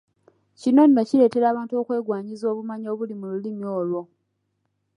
Kino 0.59 0.81
nno 0.85 1.01
kireetera 1.09 1.45
abantu 1.49 1.73
okwegwanyiza 1.81 2.45
obumanyi 2.51 2.87
obuli 2.93 3.13
mu 3.19 3.25
lulimi 3.31 3.65
olwo. 3.79 4.01